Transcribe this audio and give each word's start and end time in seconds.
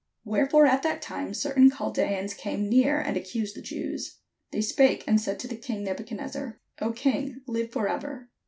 Wherefore 0.25 0.65
at 0.65 0.81
that 0.81 1.03
time 1.03 1.31
certain 1.35 1.69
Chaldeans 1.69 2.33
came 2.33 2.67
near, 2.67 2.99
and 2.99 3.15
accused 3.15 3.55
the 3.55 3.61
Jews. 3.61 4.17
They 4.49 4.59
spake 4.63 5.03
and 5.07 5.21
said 5.21 5.39
to 5.41 5.47
the 5.47 5.55
king 5.55 5.83
Nebuchadnezzar: 5.83 6.59
"O 6.79 6.91
king, 6.91 7.41
Hve 7.47 7.71
for 7.71 7.87
ever. 7.87 8.31